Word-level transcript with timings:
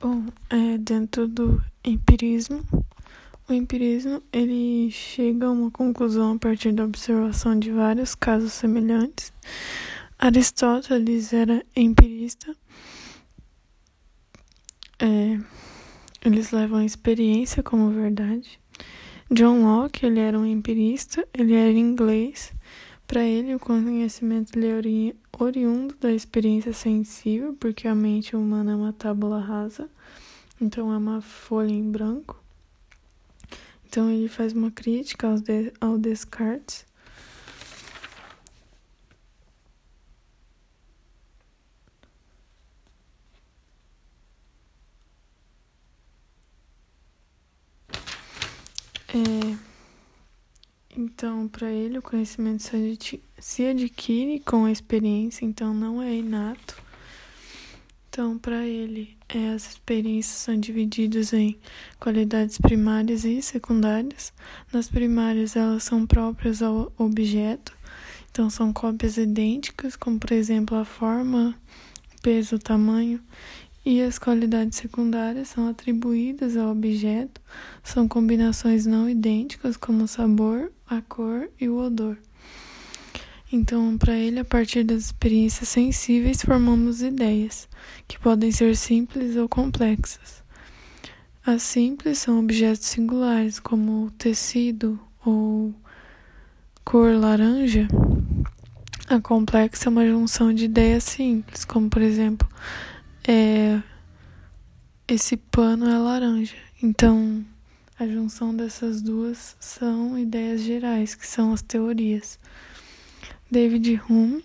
Bom, 0.00 0.26
é, 0.48 0.78
dentro 0.78 1.26
do 1.26 1.60
empirismo, 1.84 2.62
o 3.48 3.52
empirismo 3.52 4.22
ele 4.32 4.92
chega 4.92 5.46
a 5.46 5.50
uma 5.50 5.72
conclusão 5.72 6.36
a 6.36 6.38
partir 6.38 6.70
da 6.70 6.84
observação 6.84 7.58
de 7.58 7.72
vários 7.72 8.14
casos 8.14 8.52
semelhantes. 8.52 9.32
Aristóteles 10.16 11.32
era 11.32 11.66
empirista. 11.74 12.54
É, 15.00 15.36
eles 16.24 16.52
levam 16.52 16.78
a 16.78 16.84
experiência 16.84 17.60
como 17.60 17.90
verdade. 17.90 18.60
John 19.28 19.64
Locke 19.64 20.06
ele 20.06 20.20
era 20.20 20.38
um 20.38 20.46
empirista, 20.46 21.26
ele 21.34 21.54
era 21.54 21.72
inglês. 21.72 22.52
Para 23.08 23.22
ele, 23.24 23.54
o 23.54 23.58
conhecimento 23.58 24.52
é 24.58 25.14
oriundo 25.42 25.94
da 25.98 26.12
experiência 26.12 26.74
sensível, 26.74 27.56
porque 27.58 27.88
a 27.88 27.94
mente 27.94 28.36
humana 28.36 28.72
é 28.72 28.74
uma 28.74 28.92
tábula 28.92 29.40
rasa, 29.40 29.88
então 30.60 30.92
é 30.92 30.98
uma 30.98 31.22
folha 31.22 31.72
em 31.72 31.90
branco. 31.90 32.38
Então 33.86 34.10
ele 34.10 34.28
faz 34.28 34.52
uma 34.52 34.70
crítica 34.70 35.26
ao, 35.26 35.40
de, 35.40 35.72
ao 35.80 35.96
Descartes. 35.96 36.84
É, 49.08 49.67
então, 51.18 51.48
para 51.48 51.68
ele, 51.68 51.98
o 51.98 52.02
conhecimento 52.02 52.62
se 53.40 53.66
adquire 53.66 54.38
com 54.38 54.66
a 54.66 54.70
experiência, 54.70 55.44
então 55.44 55.74
não 55.74 56.00
é 56.00 56.14
inato. 56.14 56.80
Então, 58.08 58.38
para 58.38 58.64
ele, 58.64 59.16
é, 59.28 59.48
as 59.48 59.68
experiências 59.68 60.36
são 60.36 60.56
divididas 60.56 61.32
em 61.32 61.58
qualidades 61.98 62.56
primárias 62.58 63.24
e 63.24 63.42
secundárias. 63.42 64.32
Nas 64.72 64.88
primárias, 64.88 65.56
elas 65.56 65.82
são 65.82 66.06
próprias 66.06 66.62
ao 66.62 66.92
objeto, 66.96 67.76
então 68.30 68.48
são 68.48 68.72
cópias 68.72 69.16
idênticas, 69.16 69.96
como 69.96 70.20
por 70.20 70.30
exemplo 70.30 70.76
a 70.76 70.84
forma, 70.84 71.52
peso, 72.22 72.60
tamanho, 72.60 73.20
e 73.84 74.02
as 74.02 74.18
qualidades 74.18 74.78
secundárias 74.78 75.48
são 75.48 75.68
atribuídas 75.68 76.56
ao 76.56 76.70
objeto, 76.70 77.40
são 77.82 78.06
combinações 78.06 78.86
não 78.86 79.08
idênticas, 79.08 79.76
como 79.76 80.04
o 80.04 80.08
sabor, 80.08 80.70
a 80.88 81.00
cor 81.00 81.48
e 81.60 81.68
o 81.68 81.78
odor. 81.78 82.16
Então, 83.50 83.96
para 83.96 84.14
ele, 84.14 84.40
a 84.40 84.44
partir 84.44 84.84
das 84.84 85.06
experiências 85.06 85.70
sensíveis, 85.70 86.42
formamos 86.42 87.00
ideias, 87.00 87.66
que 88.06 88.18
podem 88.18 88.52
ser 88.52 88.76
simples 88.76 89.36
ou 89.36 89.48
complexas. 89.48 90.42
As 91.46 91.62
simples 91.62 92.18
são 92.18 92.40
objetos 92.40 92.86
singulares, 92.86 93.58
como 93.58 94.10
tecido 94.18 95.00
ou 95.24 95.72
cor 96.84 97.14
laranja. 97.14 97.88
A 99.08 99.18
complexa 99.18 99.88
é 99.88 99.90
uma 99.90 100.06
junção 100.06 100.52
de 100.52 100.66
ideias 100.66 101.04
simples, 101.04 101.64
como 101.64 101.88
por 101.88 102.02
exemplo, 102.02 102.46
é, 103.28 103.82
esse 105.06 105.36
pano 105.36 105.86
é 105.86 105.98
laranja. 105.98 106.56
Então, 106.82 107.44
a 108.00 108.06
junção 108.06 108.56
dessas 108.56 109.02
duas 109.02 109.54
são 109.60 110.18
ideias 110.18 110.62
gerais, 110.62 111.14
que 111.14 111.26
são 111.26 111.52
as 111.52 111.60
teorias. 111.60 112.38
David 113.50 114.00
Hume, 114.08 114.42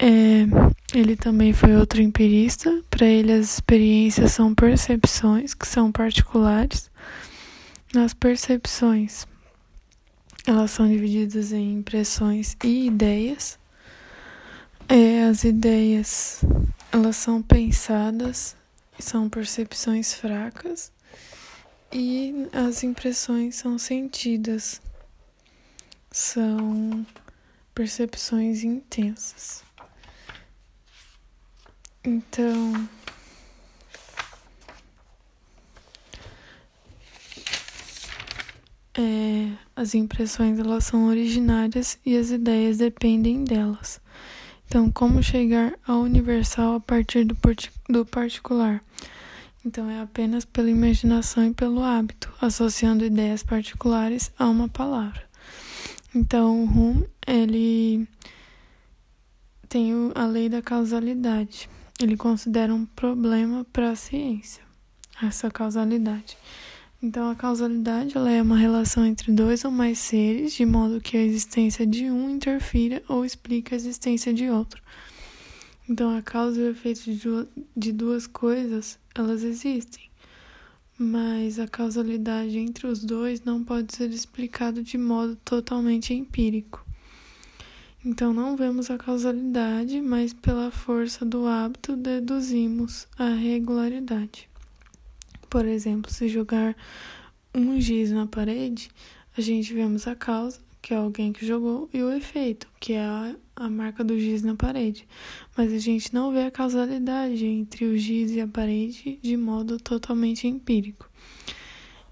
é, 0.00 0.46
ele 0.92 1.14
também 1.14 1.52
foi 1.52 1.76
outro 1.76 2.02
empirista. 2.02 2.82
Para 2.90 3.06
ele, 3.06 3.32
as 3.32 3.54
experiências 3.54 4.32
são 4.32 4.52
percepções, 4.52 5.54
que 5.54 5.66
são 5.66 5.92
particulares. 5.92 6.90
Nas 7.94 8.12
percepções, 8.12 9.28
elas 10.44 10.72
são 10.72 10.88
divididas 10.88 11.52
em 11.52 11.74
impressões 11.78 12.56
e 12.64 12.86
ideias. 12.88 13.58
É, 14.88 15.24
as 15.24 15.44
ideias 15.44 16.44
elas 16.92 17.16
são 17.16 17.42
pensadas, 17.42 18.56
são 18.98 19.28
percepções 19.28 20.14
fracas 20.14 20.92
e 21.92 22.48
as 22.52 22.82
impressões 22.82 23.56
são 23.56 23.78
sentidas, 23.78 24.80
são 26.10 27.06
percepções 27.74 28.64
intensas. 28.64 29.62
Então, 32.04 32.88
é, 38.94 39.52
as 39.74 39.94
impressões 39.94 40.58
elas 40.58 40.84
são 40.84 41.08
originárias 41.08 41.98
e 42.06 42.16
as 42.16 42.30
ideias 42.30 42.78
dependem 42.78 43.44
delas. 43.44 44.00
Então, 44.66 44.90
como 44.90 45.22
chegar 45.22 45.74
ao 45.86 46.00
universal 46.00 46.74
a 46.74 46.80
partir 46.80 47.24
do, 47.24 47.36
do 47.88 48.04
particular? 48.04 48.82
Então, 49.64 49.88
é 49.88 50.00
apenas 50.00 50.44
pela 50.44 50.70
imaginação 50.70 51.46
e 51.46 51.54
pelo 51.54 51.82
hábito, 51.82 52.32
associando 52.40 53.04
ideias 53.04 53.42
particulares 53.42 54.30
a 54.38 54.48
uma 54.48 54.68
palavra. 54.68 55.22
Então, 56.14 56.62
o 56.62 56.64
Hume, 56.64 57.08
ele 57.26 58.06
tem 59.68 59.92
a 60.14 60.26
lei 60.26 60.48
da 60.48 60.62
causalidade. 60.62 61.68
Ele 62.00 62.16
considera 62.16 62.74
um 62.74 62.86
problema 62.86 63.66
para 63.72 63.90
a 63.90 63.96
ciência, 63.96 64.62
essa 65.22 65.50
causalidade. 65.50 66.36
Então, 67.06 67.30
a 67.30 67.36
causalidade 67.36 68.18
é 68.18 68.42
uma 68.42 68.56
relação 68.56 69.06
entre 69.06 69.30
dois 69.30 69.64
ou 69.64 69.70
mais 69.70 69.96
seres, 69.96 70.52
de 70.52 70.66
modo 70.66 71.00
que 71.00 71.16
a 71.16 71.22
existência 71.22 71.86
de 71.86 72.10
um 72.10 72.28
interfira 72.28 73.00
ou 73.08 73.24
explica 73.24 73.76
a 73.76 73.78
existência 73.78 74.34
de 74.34 74.50
outro. 74.50 74.82
Então, 75.88 76.18
a 76.18 76.20
causa 76.20 76.60
e 76.60 76.64
o 76.64 76.70
efeito 76.70 77.02
de 77.76 77.92
duas 77.92 78.26
coisas, 78.26 78.98
elas 79.14 79.44
existem, 79.44 80.10
mas 80.98 81.60
a 81.60 81.68
causalidade 81.68 82.58
entre 82.58 82.88
os 82.88 83.04
dois 83.04 83.40
não 83.44 83.62
pode 83.62 83.94
ser 83.94 84.10
explicado 84.10 84.82
de 84.82 84.98
modo 84.98 85.36
totalmente 85.44 86.12
empírico. 86.12 86.84
Então, 88.04 88.34
não 88.34 88.56
vemos 88.56 88.90
a 88.90 88.98
causalidade, 88.98 90.00
mas 90.00 90.32
pela 90.32 90.72
força 90.72 91.24
do 91.24 91.46
hábito 91.46 91.94
deduzimos 91.94 93.06
a 93.16 93.28
regularidade. 93.28 94.48
Por 95.48 95.64
exemplo, 95.64 96.10
se 96.10 96.28
jogar 96.28 96.76
um 97.54 97.80
giz 97.80 98.10
na 98.10 98.26
parede, 98.26 98.90
a 99.36 99.40
gente 99.40 99.72
vemos 99.72 100.06
a 100.06 100.14
causa, 100.14 100.60
que 100.82 100.92
é 100.92 100.96
alguém 100.96 101.32
que 101.32 101.46
jogou, 101.46 101.88
e 101.92 102.02
o 102.02 102.12
efeito, 102.12 102.68
que 102.78 102.92
é 102.92 103.00
a, 103.00 103.34
a 103.56 103.68
marca 103.68 104.04
do 104.04 104.18
giz 104.18 104.42
na 104.42 104.54
parede. 104.54 105.06
Mas 105.56 105.72
a 105.72 105.78
gente 105.78 106.12
não 106.14 106.32
vê 106.32 106.44
a 106.44 106.50
causalidade 106.50 107.44
entre 107.44 107.84
o 107.84 107.96
giz 107.96 108.30
e 108.32 108.40
a 108.40 108.46
parede 108.46 109.18
de 109.22 109.36
modo 109.36 109.78
totalmente 109.78 110.46
empírico. 110.46 111.10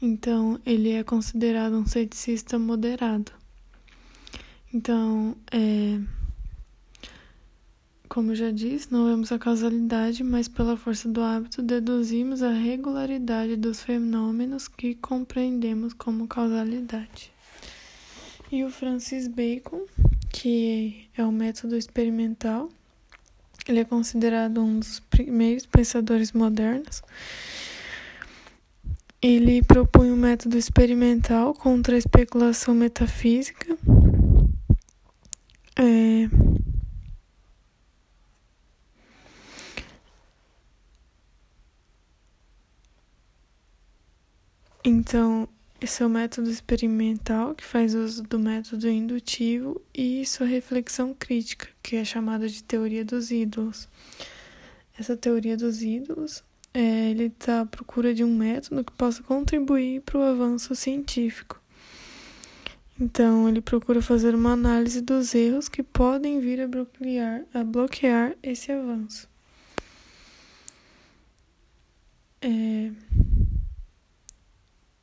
Então, 0.00 0.60
ele 0.64 0.90
é 0.90 1.02
considerado 1.02 1.74
um 1.74 1.86
ceticista 1.86 2.58
moderado. 2.58 3.32
Então, 4.72 5.36
é 5.50 6.00
como 8.10 8.34
já 8.34 8.50
disse, 8.50 8.90
não 8.90 9.06
vemos 9.06 9.30
a 9.30 9.38
causalidade, 9.38 10.24
mas 10.24 10.48
pela 10.48 10.76
força 10.76 11.08
do 11.08 11.22
hábito 11.22 11.62
deduzimos 11.62 12.42
a 12.42 12.50
regularidade 12.50 13.54
dos 13.54 13.84
fenômenos 13.84 14.66
que 14.66 14.96
compreendemos 14.96 15.92
como 15.92 16.26
causalidade. 16.26 17.32
E 18.50 18.64
o 18.64 18.70
Francis 18.70 19.28
Bacon, 19.28 19.82
que 20.28 21.08
é 21.16 21.24
o 21.24 21.30
método 21.30 21.76
experimental, 21.76 22.68
ele 23.68 23.78
é 23.78 23.84
considerado 23.84 24.60
um 24.60 24.80
dos 24.80 24.98
primeiros 24.98 25.64
pensadores 25.64 26.32
modernos. 26.32 27.02
Ele 29.22 29.62
propõe 29.62 30.10
um 30.10 30.16
método 30.16 30.58
experimental 30.58 31.54
contra 31.54 31.94
a 31.94 31.98
especulação 31.98 32.74
metafísica. 32.74 33.78
É, 35.76 36.28
Então, 45.00 45.48
esse 45.80 46.02
é 46.02 46.06
o 46.06 46.10
método 46.10 46.50
experimental, 46.50 47.54
que 47.54 47.64
faz 47.64 47.94
uso 47.94 48.22
do 48.22 48.38
método 48.38 48.86
indutivo, 48.86 49.80
e 49.94 50.26
sua 50.26 50.46
reflexão 50.46 51.14
crítica, 51.14 51.68
que 51.82 51.96
é 51.96 52.04
chamada 52.04 52.46
de 52.46 52.62
teoria 52.62 53.02
dos 53.02 53.30
ídolos. 53.30 53.88
Essa 54.98 55.16
teoria 55.16 55.56
dos 55.56 55.80
ídolos, 55.80 56.44
é, 56.74 57.10
ele 57.10 57.28
está 57.28 57.62
à 57.62 57.66
procura 57.66 58.12
de 58.12 58.22
um 58.22 58.36
método 58.36 58.84
que 58.84 58.92
possa 58.92 59.22
contribuir 59.22 60.02
para 60.02 60.18
o 60.18 60.22
avanço 60.22 60.74
científico. 60.74 61.58
Então, 63.00 63.48
ele 63.48 63.62
procura 63.62 64.02
fazer 64.02 64.34
uma 64.34 64.52
análise 64.52 65.00
dos 65.00 65.34
erros 65.34 65.66
que 65.66 65.82
podem 65.82 66.40
vir 66.40 66.60
a 66.60 66.68
bloquear, 66.68 67.46
a 67.54 67.64
bloquear 67.64 68.36
esse 68.42 68.70
avanço. 68.70 69.26
É... 72.42 72.99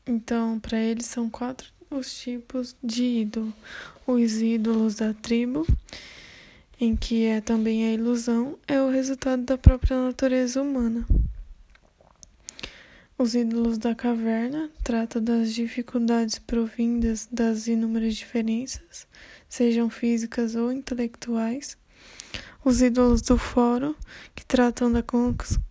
Então, 0.08 0.60
para 0.60 0.80
eles 0.80 1.06
são 1.06 1.30
quatro 1.30 1.70
os 1.90 2.20
tipos 2.20 2.76
de 2.84 3.04
ídolo: 3.04 3.54
os 4.06 4.42
ídolos 4.42 4.96
da 4.96 5.14
tribo, 5.14 5.66
em 6.80 6.96
que 6.96 7.26
é 7.26 7.42
também 7.42 7.86
a 7.86 7.94
ilusão, 7.94 8.58
é 8.68 8.82
o 8.82 8.90
resultado 8.90 9.44
da 9.44 9.58
própria 9.58 10.02
natureza 10.02 10.62
humana. 10.62 11.06
Os 13.18 13.34
ídolos 13.34 13.78
da 13.80 13.96
caverna 13.96 14.70
trata 14.84 15.20
das 15.20 15.54
dificuldades 15.54 16.38
provindas 16.38 17.28
das 17.32 17.68
inúmeras 17.68 18.16
diferenças, 18.16 19.08
sejam 19.50 19.90
físicas 19.90 20.56
ou 20.56 20.72
intelectuais. 20.72 21.76
Os 22.64 22.82
ídolos 22.82 23.22
do 23.22 23.38
fórum, 23.38 23.96
que 24.36 24.46
tratam 24.46 24.92
da 24.92 25.04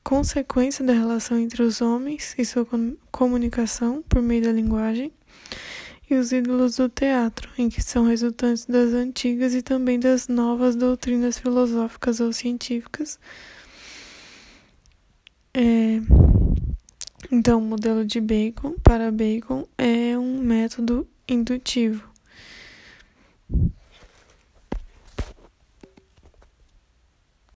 consequência 0.03 0.85
da 0.85 0.93
relação 0.93 1.39
entre 1.39 1.63
os 1.63 1.81
homens 1.81 2.35
e 2.39 2.45
sua 2.45 2.67
comunicação 3.11 4.03
por 4.09 4.23
meio 4.23 4.45
da 4.45 4.53
linguagem. 4.53 5.13
E 6.09 6.15
os 6.15 6.33
ídolos 6.33 6.77
do 6.77 6.89
teatro, 6.89 7.51
em 7.59 7.69
que 7.69 7.83
são 7.83 8.07
resultantes 8.07 8.65
das 8.65 8.93
antigas 8.93 9.55
e 9.55 9.63
também 9.63 9.99
das 9.99 10.29
novas 10.29 10.77
doutrinas 10.77 11.39
filosóficas 11.39 12.21
ou 12.21 12.33
científicas. 12.33 13.19
É 15.53 16.01
então, 17.31 17.59
o 17.59 17.63
modelo 17.63 18.05
de 18.05 18.21
Bacon 18.21 18.77
para 18.83 19.11
Bacon 19.11 19.67
é 19.77 20.17
um 20.17 20.39
método 20.39 21.09
indutivo. 21.29 22.09